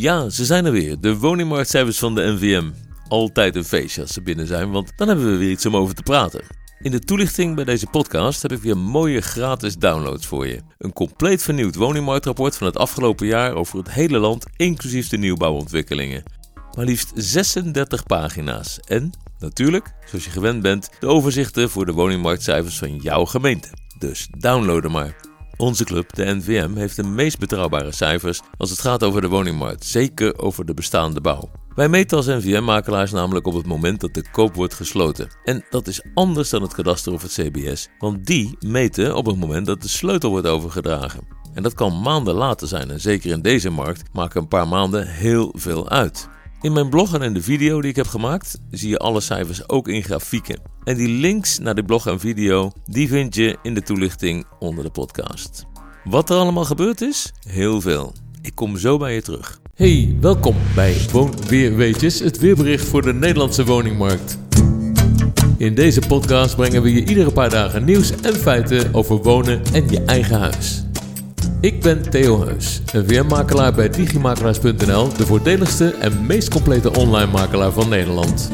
[0.00, 1.00] Ja, ze zijn er weer.
[1.00, 2.70] De woningmarktcijfers van de NVM.
[3.08, 5.94] Altijd een feestje als ze binnen zijn, want dan hebben we weer iets om over
[5.94, 6.40] te praten.
[6.80, 10.60] In de toelichting bij deze podcast heb ik weer mooie gratis downloads voor je.
[10.78, 16.22] Een compleet vernieuwd woningmarktrapport van het afgelopen jaar over het hele land, inclusief de nieuwbouwontwikkelingen.
[16.76, 18.80] Maar liefst 36 pagina's.
[18.80, 23.68] En, natuurlijk, zoals je gewend bent, de overzichten voor de woningmarktcijfers van jouw gemeente.
[23.98, 25.27] Dus downloaden maar.
[25.58, 29.84] Onze club, de NVM, heeft de meest betrouwbare cijfers als het gaat over de woningmarkt,
[29.84, 31.50] zeker over de bestaande bouw.
[31.74, 35.28] Wij meten als NVM-makelaars namelijk op het moment dat de koop wordt gesloten.
[35.44, 39.36] En dat is anders dan het kadaster of het CBS, want die meten op het
[39.36, 41.26] moment dat de sleutel wordt overgedragen.
[41.54, 45.06] En dat kan maanden later zijn en zeker in deze markt maken een paar maanden
[45.06, 46.28] heel veel uit.
[46.60, 49.68] In mijn blog en in de video die ik heb gemaakt zie je alle cijfers
[49.68, 50.60] ook in grafieken.
[50.84, 54.84] En die links naar de blog en video, die vind je in de toelichting onder
[54.84, 55.66] de podcast.
[56.04, 57.32] Wat er allemaal gebeurd is?
[57.48, 58.12] Heel veel.
[58.42, 59.60] Ik kom zo bij je terug.
[59.74, 64.38] Hey, welkom bij Woon Weer Weetjes, het weerbericht voor de Nederlandse woningmarkt.
[65.56, 69.90] In deze podcast brengen we je iedere paar dagen nieuws en feiten over wonen en
[69.90, 70.87] je eigen huis.
[71.60, 77.72] Ik ben Theo Heus, een weermakelaar bij digimakelaars.nl, de voordeligste en meest complete online makelaar
[77.72, 78.50] van Nederland.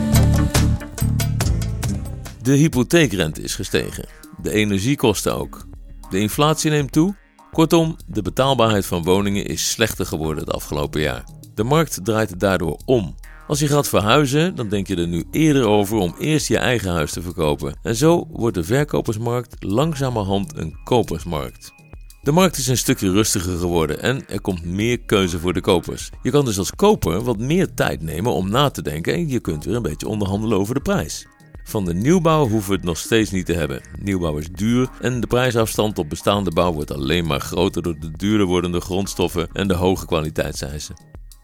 [2.43, 4.09] De hypotheekrente is gestegen,
[4.43, 5.67] de energiekosten ook.
[6.11, 7.15] De inflatie neemt toe.
[7.53, 11.25] Kortom, de betaalbaarheid van woningen is slechter geworden het afgelopen jaar.
[11.55, 13.15] De markt draait daardoor om.
[13.47, 16.93] Als je gaat verhuizen, dan denk je er nu eerder over om eerst je eigen
[16.93, 17.77] huis te verkopen.
[17.83, 21.74] En zo wordt de verkopersmarkt langzamerhand een kopersmarkt.
[22.25, 26.11] De markt is een stukje rustiger geworden en er komt meer keuze voor de kopers.
[26.23, 29.41] Je kan dus als koper wat meer tijd nemen om na te denken en je
[29.41, 31.27] kunt weer een beetje onderhandelen over de prijs.
[31.65, 33.83] Van de nieuwbouw hoeven we het nog steeds niet te hebben.
[33.99, 38.11] Nieuwbouw is duur en de prijsafstand op bestaande bouw wordt alleen maar groter door de
[38.11, 40.97] duurder wordende grondstoffen en de hoge kwaliteitseisen.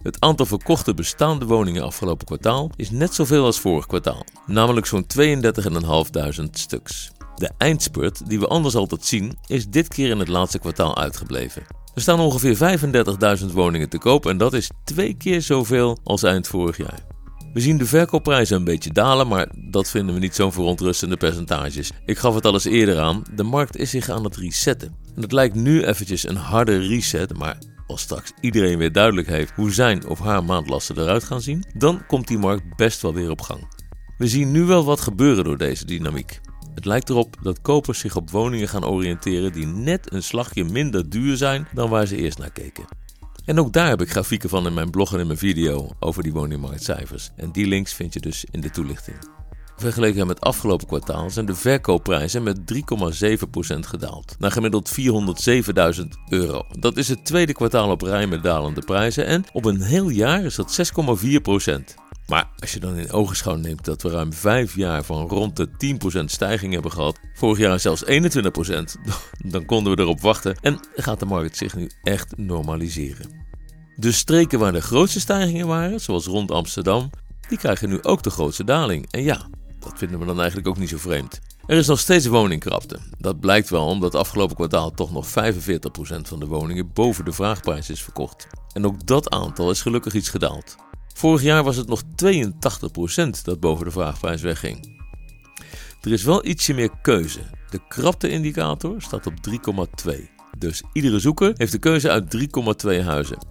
[0.03, 5.07] Het aantal verkochte bestaande woningen afgelopen kwartaal is net zoveel als vorig kwartaal, namelijk zo'n
[5.19, 7.11] 32.500 stuks.
[7.41, 11.63] De eindspurt, die we anders altijd zien, is dit keer in het laatste kwartaal uitgebleven.
[11.95, 12.79] Er staan ongeveer
[13.41, 16.99] 35.000 woningen te koop en dat is twee keer zoveel als eind vorig jaar.
[17.53, 21.91] We zien de verkoopprijzen een beetje dalen, maar dat vinden we niet zo'n verontrustende percentages.
[22.05, 24.95] Ik gaf het al eens eerder aan, de markt is zich aan het resetten.
[25.17, 29.53] En het lijkt nu eventjes een harde reset, maar als straks iedereen weer duidelijk heeft
[29.55, 33.31] hoe zijn of haar maandlasten eruit gaan zien, dan komt die markt best wel weer
[33.31, 33.69] op gang.
[34.19, 36.41] We zien nu wel wat gebeuren door deze dynamiek.
[36.75, 41.11] Het lijkt erop dat kopers zich op woningen gaan oriënteren die net een slagje minder
[41.11, 42.85] duur zijn dan waar ze eerst naar keken.
[43.45, 46.23] En ook daar heb ik grafieken van in mijn blog en in mijn video over
[46.23, 47.31] die woningmarktcijfers.
[47.37, 49.17] En die links vind je dus in de toelichting.
[49.77, 54.37] Vergeleken met afgelopen kwartaal zijn de verkoopprijzen met 3,7% gedaald.
[54.39, 54.91] Naar gemiddeld
[55.99, 56.67] 407.000 euro.
[56.79, 60.45] Dat is het tweede kwartaal op rij met dalende prijzen en op een heel jaar
[60.45, 60.93] is dat
[61.69, 62.00] 6,4%.
[62.31, 65.69] Maar als je dan in ogenschouw neemt dat we ruim 5 jaar van rond de
[66.21, 68.09] 10% stijging hebben gehad, vorig jaar zelfs 21%,
[69.53, 73.31] dan konden we erop wachten en gaat de markt zich nu echt normaliseren.
[73.97, 77.11] De streken waar de grootste stijgingen waren, zoals rond Amsterdam,
[77.49, 79.07] die krijgen nu ook de grootste daling.
[79.11, 79.49] En ja,
[79.79, 81.41] dat vinden we dan eigenlijk ook niet zo vreemd.
[81.67, 82.99] Er is nog steeds woningkrapte.
[83.19, 85.31] Dat blijkt wel omdat afgelopen kwartaal toch nog 45%
[86.23, 88.47] van de woningen boven de vraagprijs is verkocht.
[88.73, 90.77] En ook dat aantal is gelukkig iets gedaald.
[91.15, 94.99] Vorig jaar was het nog 82% dat boven de vraagprijs wegging.
[96.01, 97.41] Er is wel ietsje meer keuze.
[97.71, 99.35] De krapte-indicator staat op
[100.05, 100.13] 3,2.
[100.59, 102.37] Dus iedere zoeker heeft de keuze uit
[102.85, 103.47] 3,2 huizen.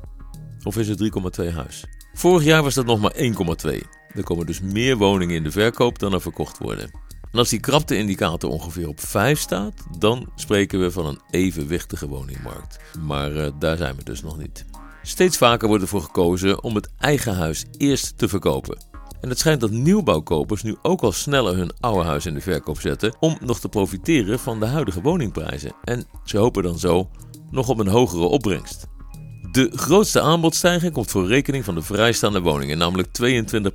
[0.64, 1.86] Of is het 3,2 huis?
[2.14, 3.88] Vorig jaar was dat nog maar 1,2.
[4.14, 6.92] Er komen dus meer woningen in de verkoop dan er verkocht worden.
[7.32, 12.80] En als die krapte-indicator ongeveer op 5 staat, dan spreken we van een evenwichtige woningmarkt.
[13.00, 14.66] Maar uh, daar zijn we dus nog niet.
[15.10, 18.78] Steeds vaker wordt ervoor gekozen om het eigen huis eerst te verkopen.
[19.22, 22.80] En het schijnt dat nieuwbouwkopers nu ook al sneller hun oude huis in de verkoop
[22.80, 25.76] zetten om nog te profiteren van de huidige woningprijzen.
[25.84, 27.10] En ze hopen dan zo
[27.52, 28.88] nog op een hogere opbrengst.
[29.52, 33.72] De grootste aanbodstijging komt voor rekening van de vrijstaande woningen, namelijk 22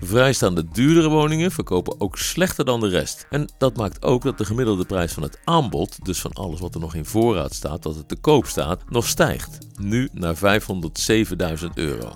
[0.00, 3.26] Vrijstaande duurdere woningen verkopen ook slechter dan de rest.
[3.30, 6.74] En dat maakt ook dat de gemiddelde prijs van het aanbod, dus van alles wat
[6.74, 9.58] er nog in voorraad staat, dat het te koop staat, nog stijgt.
[9.80, 12.12] Nu naar 507.000 euro.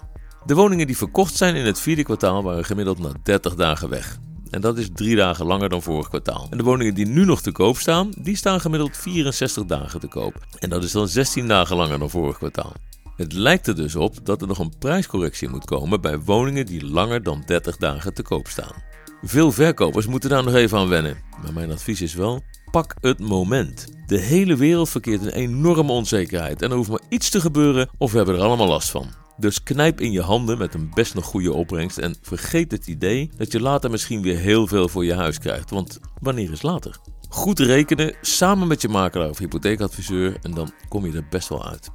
[0.47, 4.19] De woningen die verkocht zijn in het vierde kwartaal waren gemiddeld na 30 dagen weg.
[4.51, 6.47] En dat is drie dagen langer dan vorig kwartaal.
[6.51, 10.09] En de woningen die nu nog te koop staan, die staan gemiddeld 64 dagen te
[10.09, 10.47] koop.
[10.59, 12.73] En dat is dan 16 dagen langer dan vorig kwartaal.
[13.17, 16.87] Het lijkt er dus op dat er nog een prijscorrectie moet komen bij woningen die
[16.87, 18.83] langer dan 30 dagen te koop staan.
[19.23, 23.19] Veel verkopers moeten daar nog even aan wennen, maar mijn advies is wel: pak het
[23.19, 23.87] moment.
[24.07, 28.11] De hele wereld verkeert in enorme onzekerheid en er hoeft maar iets te gebeuren of
[28.11, 29.07] we hebben er allemaal last van.
[29.37, 33.31] Dus knijp in je handen met een best nog goede opbrengst en vergeet het idee
[33.37, 35.71] dat je later misschien weer heel veel voor je huis krijgt.
[35.71, 36.97] Want wanneer is later?
[37.29, 41.67] Goed rekenen samen met je makelaar of hypotheekadviseur en dan kom je er best wel
[41.67, 41.91] uit.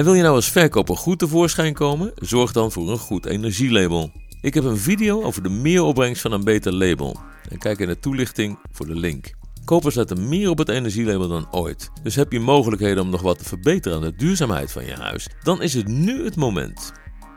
[0.00, 2.12] En wil je nou als verkoper goed tevoorschijn komen?
[2.14, 4.12] Zorg dan voor een goed energielabel.
[4.40, 7.16] Ik heb een video over de meeropbrengst van een beter label.
[7.48, 9.30] En kijk in de toelichting voor de link.
[9.64, 11.90] Kopers letten meer op het energielabel dan ooit.
[12.02, 15.28] Dus heb je mogelijkheden om nog wat te verbeteren aan de duurzaamheid van je huis,
[15.42, 16.92] dan is het nu het moment.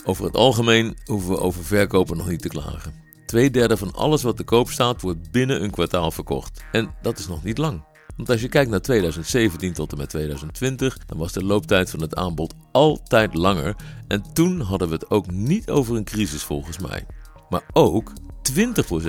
[0.05, 2.93] Over het algemeen hoeven we over verkopen nog niet te klagen.
[3.25, 6.63] Tweederde van alles wat te koop staat, wordt binnen een kwartaal verkocht.
[6.71, 7.83] En dat is nog niet lang.
[8.17, 12.01] Want als je kijkt naar 2017 tot en met 2020, dan was de looptijd van
[12.01, 13.75] het aanbod altijd langer.
[14.07, 17.05] En toen hadden we het ook niet over een crisis volgens mij.
[17.49, 18.11] Maar ook
[18.51, 18.55] 20%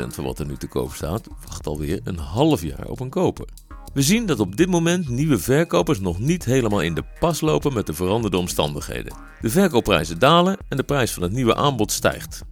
[0.07, 3.49] van wat er nu te koop staat, wacht alweer een half jaar op een koper.
[3.95, 7.73] We zien dat op dit moment nieuwe verkopers nog niet helemaal in de pas lopen
[7.73, 9.17] met de veranderde omstandigheden.
[9.41, 12.43] De verkoopprijzen dalen en de prijs van het nieuwe aanbod stijgt.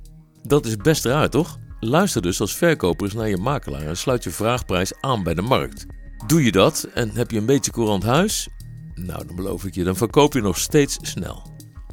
[0.42, 1.58] Dat is best raar, toch?
[1.80, 5.42] Luister dus als verkoper eens naar je makelaar en sluit je vraagprijs aan bij de
[5.42, 5.86] markt.
[6.26, 8.48] Doe je dat en heb je een beetje courant huis?
[8.94, 11.42] Nou, dan beloof ik je, dan verkoop je nog steeds snel.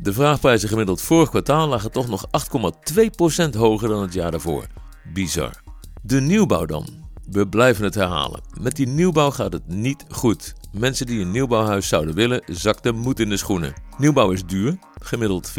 [0.01, 4.67] De vraagprijzen gemiddeld vorig kwartaal lagen toch nog 8,2% hoger dan het jaar daarvoor.
[5.13, 5.61] Bizar.
[6.01, 6.87] De nieuwbouw dan.
[7.31, 8.41] We blijven het herhalen.
[8.61, 10.53] Met die nieuwbouw gaat het niet goed.
[10.71, 13.73] Mensen die een nieuwbouwhuis zouden willen, zakt de moed in de schoenen.
[13.97, 15.51] Nieuwbouw is duur, gemiddeld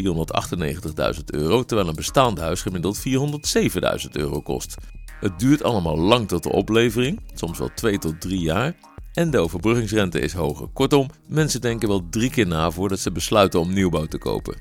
[1.17, 4.77] 498.000 euro, terwijl een bestaand huis gemiddeld 407.000 euro kost.
[5.21, 8.75] Het duurt allemaal lang tot de oplevering, soms wel 2 tot 3 jaar.
[9.13, 10.69] En de overbruggingsrente is hoger.
[10.69, 14.57] Kortom, mensen denken wel drie keer na voordat ze besluiten om nieuwbouw te kopen.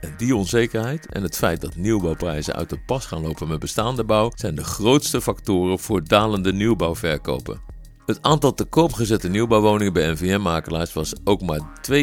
[0.00, 4.04] En die onzekerheid en het feit dat nieuwbouwprijzen uit de pas gaan lopen met bestaande
[4.04, 7.60] bouw zijn de grootste factoren voor dalende nieuwbouwverkopen.
[8.06, 11.60] Het aantal te koop gezette nieuwbouwwoningen bij NVM-makelaars was ook maar
[11.90, 11.96] 32.000.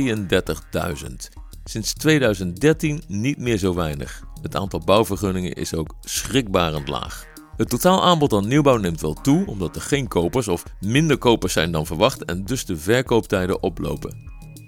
[1.63, 4.23] Sinds 2013 niet meer zo weinig.
[4.41, 7.35] Het aantal bouwvergunningen is ook schrikbarend laag.
[7.57, 11.53] Het totaal aanbod aan nieuwbouw neemt wel toe omdat er geen kopers of minder kopers
[11.53, 14.25] zijn dan verwacht en dus de verkooptijden oplopen.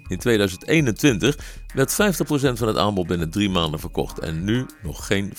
[0.08, 1.38] In 2021
[1.74, 1.94] werd 50%
[2.52, 5.36] van het aanbod binnen drie maanden verkocht en nu nog geen 35%.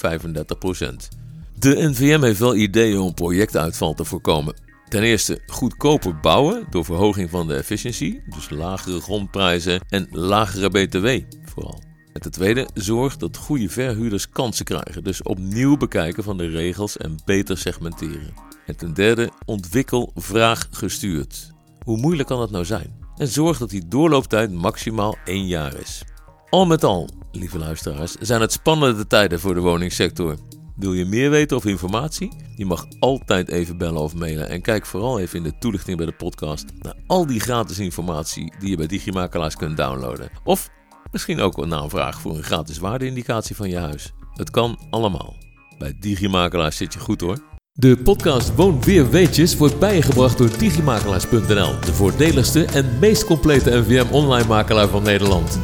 [1.59, 4.55] De NVM heeft wel ideeën om projectuitval te voorkomen.
[4.89, 11.07] Ten eerste goedkoper bouwen door verhoging van de efficiëntie, dus lagere grondprijzen en lagere BTW
[11.43, 11.90] vooral.
[12.13, 16.97] En ten tweede, zorg dat goede verhuurders kansen krijgen, dus opnieuw bekijken van de regels
[16.97, 18.33] en beter segmenteren.
[18.65, 21.51] En ten derde, ontwikkel vraag gestuurd.
[21.83, 22.99] Hoe moeilijk kan dat nou zijn?
[23.15, 26.03] En zorg dat die doorlooptijd maximaal één jaar is.
[26.49, 30.37] Al met al, lieve luisteraars, zijn het spannende tijden voor de woningsector.
[30.75, 32.31] Wil je meer weten of informatie?
[32.55, 34.49] Je mag altijd even bellen of mailen.
[34.49, 38.53] En kijk vooral even in de toelichting bij de podcast naar al die gratis informatie
[38.59, 40.29] die je bij Digimakelaars kunt downloaden.
[40.43, 40.69] Of
[41.11, 44.13] misschien ook een aanvraag voor een gratis waardeindicatie van je huis.
[44.33, 45.35] Het kan allemaal.
[45.77, 47.37] Bij Digimakelaars zit je goed hoor.
[47.73, 54.13] De podcast Woon Weer Weetjes wordt bijgebracht door digimakelaars.nl, de voordeligste en meest complete NVM
[54.13, 55.59] online makelaar van Nederland.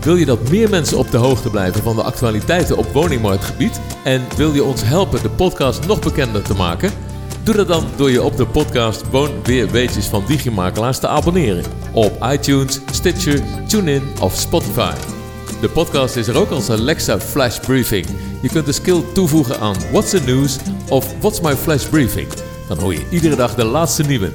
[0.00, 4.22] Wil je dat meer mensen op de hoogte blijven van de actualiteiten op woningmarktgebied en
[4.36, 6.92] wil je ons helpen de podcast nog bekender te maken?
[7.44, 11.64] Doe dat dan door je op de podcast Woon Weer Weetjes van Digimakelaars te abonneren
[11.92, 14.92] op iTunes, Stitcher, TuneIn of Spotify.
[15.60, 18.06] De podcast is er ook als Alexa Flash Briefing.
[18.42, 20.56] Je kunt de skill toevoegen aan What's the News
[20.88, 22.28] of What's My Flash Briefing.
[22.68, 24.30] Dan hoor je iedere dag de laatste nieuwe.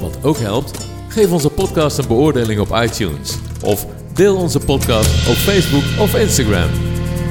[0.00, 3.38] Wat ook helpt, geef onze podcast een beoordeling op iTunes.
[3.64, 6.70] Of deel onze podcast op Facebook of Instagram.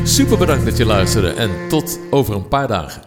[0.04, 3.02] Super bedankt dat je luisterde en tot over een paar dagen.